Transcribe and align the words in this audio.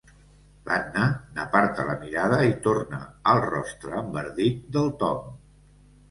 L'Anna 0.67 1.01
n'aparta 1.33 1.83
la 1.89 1.97
mirada 2.05 2.39
i 2.51 2.55
torna 2.67 3.01
al 3.33 3.41
rostre 3.43 3.93
enverdit 3.99 4.63
del 4.79 4.89
Tom. 5.05 5.29